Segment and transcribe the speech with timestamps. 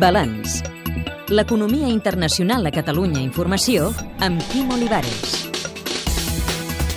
[0.00, 0.62] Balanç.
[1.28, 3.90] L'economia internacional a Catalunya Informació
[4.22, 5.46] amb Quim Olivares.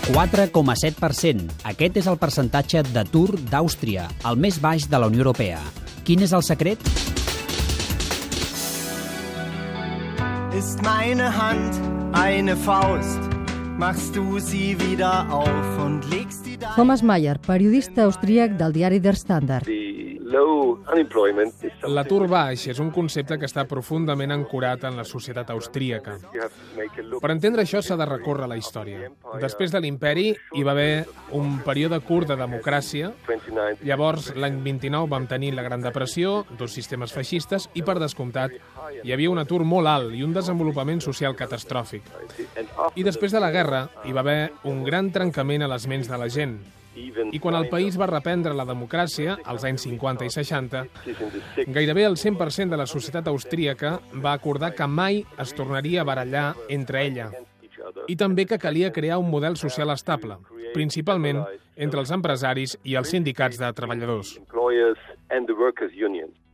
[0.10, 1.50] 4,7%.
[1.70, 5.60] Aquest és el percentatge d'atur d'Àustria, el més baix de la Unió Europea.
[6.05, 6.82] Quin és el secret?
[10.57, 11.77] Ist meine Hand
[12.13, 13.21] eine Faust,
[13.77, 16.73] machst du sie wieder auf und legst die da.
[16.75, 19.70] Thomas Mayer, periodista austríac del diari Der Standard.
[21.89, 26.18] L'atur baix és un concepte que està profundament ancorat en la societat austríaca.
[27.19, 29.10] Per entendre això s'ha de recórrer a la història.
[29.42, 31.05] Després de l'imperi hi va haver
[31.38, 33.11] un període curt de democràcia,
[33.81, 38.53] llavors l'any 29 vam tenir la Gran Depressió, dos sistemes feixistes i, per descomptat,
[39.03, 42.05] hi havia un atur molt alt i un desenvolupament social catastròfic.
[42.95, 46.17] I després de la guerra hi va haver un gran trencament a les ments de
[46.19, 46.59] la gent,
[47.31, 50.86] i quan el país va reprendre la democràcia, als anys 50 i 60,
[51.67, 56.50] gairebé el 100% de la societat austríaca va acordar que mai es tornaria a barallar
[56.69, 57.31] entre ella
[58.09, 60.38] i també que calia crear un model social estable,
[60.73, 61.41] principalment
[61.75, 64.36] entre els empresaris i els sindicats de treballadors.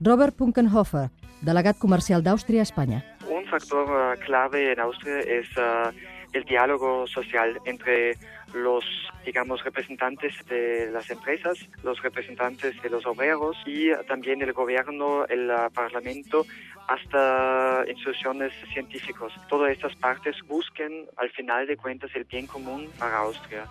[0.06, 1.08] Robert Punkenhofer,
[1.42, 3.02] delegat comercial d'Àustria a Espanya.
[3.32, 5.90] Un factor uh, clave en Austria es uh,
[6.36, 8.18] el diálogo social entre
[8.56, 8.86] los,
[9.26, 15.50] digamos, representantes de las empresas, los representantes de los obreros y también el gobierno, el
[15.50, 16.46] uh, parlamento,
[16.88, 19.32] hasta instituciones científicas.
[19.50, 23.66] Todas estas partes busquen, al final de cuentas, el bien común para Austria.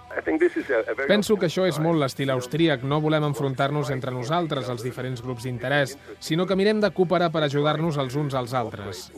[1.06, 2.82] Penso que això és molt l'estil austríac.
[2.82, 7.44] No volem enfrontar-nos entre nosaltres, els diferents grups d'interès, sinó que mirem de cooperar per
[7.46, 9.08] ajudar-nos els uns als altres.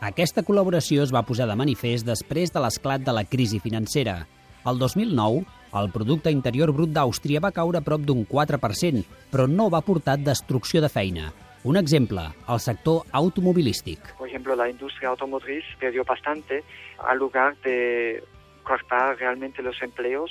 [0.00, 4.26] Aquesta col·laboració es va posar de manifest després de l'esclat de la crisi financera.
[4.66, 5.44] El 2009,
[5.78, 10.82] el producte interior brut d'Àustria va caure prop d'un 4%, però no va portar destrucció
[10.82, 11.28] de feina.
[11.64, 14.14] Un exemple, el sector automobilístic.
[14.16, 16.62] Por ejemplo, la industria automotriz perdió bastante.
[17.06, 18.22] Al lugar de
[18.62, 20.30] cortar realmente los empleos,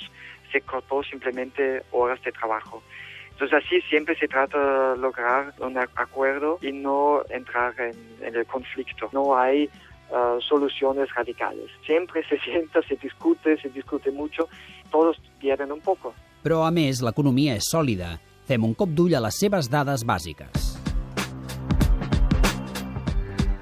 [0.50, 2.82] se cortó simplemente horas de trabajo.
[3.32, 4.58] Entonces así siempre se trata
[4.94, 9.08] de lograr un acuerdo y no entrar en, en el conflicto.
[9.12, 9.70] No hay
[10.10, 11.70] uh, soluciones radicales.
[11.86, 14.48] Siempre se sienta, se discute, se discute mucho,
[14.90, 16.14] todos pierden un poco.
[16.42, 18.16] Però, a més, l'economia és sòlida.
[18.48, 20.67] Fem un cop d'ull a les seves dades bàsiques.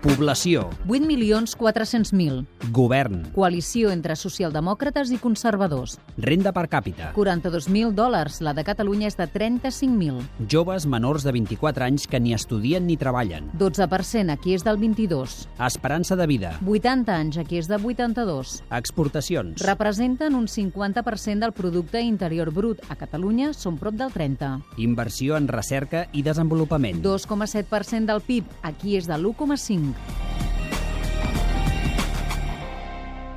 [0.06, 0.70] Població.
[0.86, 2.44] 8.400.000.
[2.70, 3.24] Govern.
[3.34, 5.96] Coalició entre socialdemòcrates i conservadors.
[6.22, 7.08] Renda per càpita.
[7.16, 8.36] 42.000 dòlars.
[8.46, 10.46] La de Catalunya és de 35.000.
[10.46, 13.50] Joves menors de 24 anys que ni estudien ni treballen.
[13.58, 14.30] 12%.
[14.30, 15.34] Aquí és del 22.
[15.66, 16.54] Esperança de vida.
[16.62, 17.40] 80 anys.
[17.42, 18.62] Aquí és de 82.
[18.70, 19.66] Exportacions.
[19.66, 22.78] Representen un 50% del producte interior brut.
[22.88, 24.54] A Catalunya són prop del 30.
[24.78, 27.02] Inversió en recerca i desenvolupament.
[27.02, 28.54] 2,7% del PIB.
[28.62, 29.95] Aquí és de l'1,5.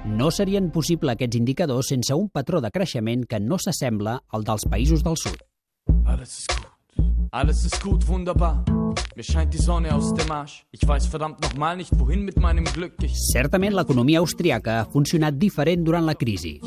[0.06, 4.66] No serien possibles aquests indicadors sense un patró de creixement que no s'assembla al dels
[4.72, 5.44] països del sud.
[6.06, 7.08] Alles ist gut.
[7.32, 8.79] Alles ist gut, wunderbar.
[9.20, 10.66] Mir scheint die Sonne aus dem Arsch.
[10.72, 12.94] Ich weiß verdammt nochmal nicht, wohin mit meinem Glück.
[13.04, 13.12] Ich...
[13.34, 16.62] Certament l'economia austríaca ha funcionat diferent durant la crisi.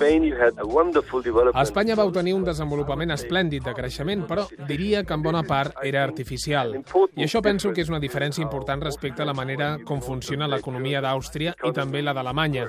[1.54, 5.80] A Espanya vau tenir un desenvolupament esplèndid de creixement, però diria que en bona part
[5.80, 6.74] era artificial.
[7.16, 11.00] I això penso que és una diferència important respecte a la manera com funciona l'economia
[11.00, 12.66] d'Àustria i també la d'Alemanya.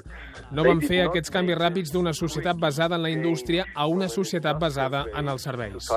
[0.56, 4.64] No vam fer aquests canvis ràpids d'una societat basada en la indústria a una societat
[4.64, 5.92] basada en els serveis.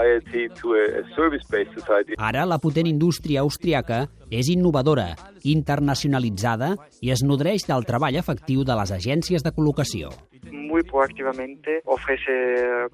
[2.19, 5.15] Ara la potent indústria austríaca és innovadora,
[5.45, 10.11] internacionalitzada i es nodreix del treball efectiu de les agències de col·locació.
[10.51, 12.33] Muy proactivamente ofrece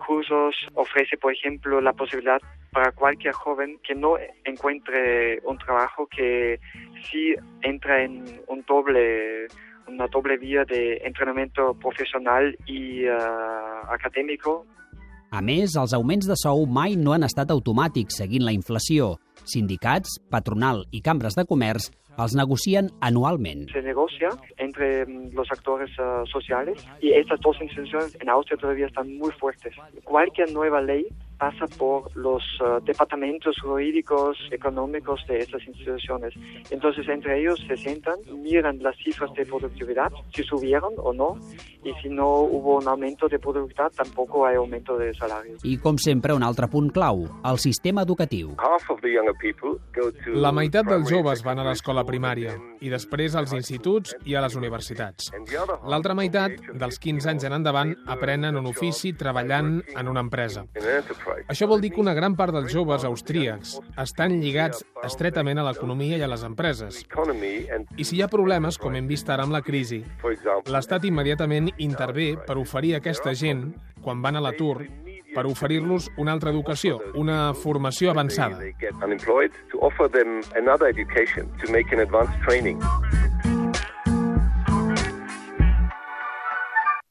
[0.06, 2.40] cursos, ofrece, por ejemplo, la posibilidad
[2.72, 6.58] para cualquier joven que no encuentre un trabajo que
[7.10, 9.46] sí entra en un doble
[9.88, 14.64] una doble vía de entrenamiento profesional y uh, académico
[15.32, 19.14] A més, els augments de sou mai no han estat automàtics seguint la inflació.
[19.48, 21.86] Sindicats, patronal i cambres de comerç
[22.20, 23.62] els negocien anualment.
[23.72, 24.28] Se negocia
[24.58, 29.74] entre los actores uh, sociales y estas dos instituciones en Austria todavía están muy fuertes.
[30.04, 31.06] Cualquier nueva ley
[31.42, 36.32] pasa por los uh, departamentos jurídicos, económicos de estas instituciones.
[36.70, 41.36] Entonces, entre ellos se sientan, miran las cifras de productividad, si subieron o no,
[41.82, 45.64] y si no hubo un aumento de productividad, tampoco hay aumento de salarios.
[45.64, 48.54] I, com sempre, un altre punt clau, el sistema educatiu.
[50.38, 54.54] La meitat dels joves van a l'escola primària i després als instituts i a les
[54.54, 55.32] universitats.
[55.90, 60.68] L'altra meitat, dels 15 anys en endavant, aprenen un ofici treballant en una empresa.
[61.48, 66.18] Això vol dir que una gran part dels joves austríacs estan lligats estretament a l'economia
[66.18, 67.02] i a les empreses.
[67.96, 70.02] I si hi ha problemes, com hem vist ara amb la crisi,
[70.66, 74.82] l'Estat immediatament intervé per oferir a aquesta gent, quan van a l'atur,
[75.32, 78.58] per oferir-los una altra educació, una formació avançada.